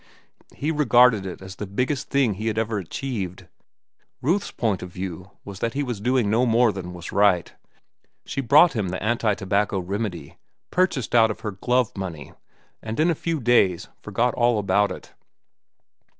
[0.55, 3.45] He regarded it as the biggest thing he had ever achieved.
[4.19, 7.53] Ruth's point of view was that he was doing no more than was right.
[8.25, 10.39] She brought him the anti tobacco remedy,
[10.71, 12.33] purchased out of her glove money,
[12.81, 15.13] and in a few days forgot all about it.